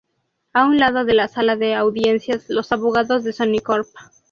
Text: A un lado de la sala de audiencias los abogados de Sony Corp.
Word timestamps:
A 0.53 0.65
un 0.65 0.79
lado 0.79 1.05
de 1.05 1.13
la 1.13 1.27
sala 1.27 1.55
de 1.57 1.75
audiencias 1.75 2.49
los 2.49 2.71
abogados 2.71 3.23
de 3.23 3.33
Sony 3.33 3.59
Corp. 3.63 3.85